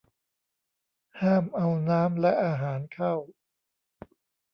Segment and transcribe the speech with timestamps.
[1.21, 3.13] ห้ามเอาน้ำและอาหารเข้า